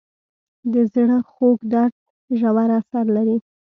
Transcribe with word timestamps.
د 0.73 0.73
زړه 0.93 1.17
خوږ 1.31 1.57
درد 1.73 1.93
ژور 2.39 2.69
اثر 2.79 3.05
لري. 3.15 3.37